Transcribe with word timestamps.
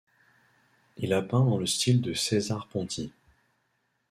Il 0.97 1.13
a 1.13 1.21
peint 1.21 1.45
dans 1.45 1.59
le 1.59 1.67
style 1.67 2.01
de 2.01 2.15
Cesare 2.15 2.67
Pronti. 2.69 3.13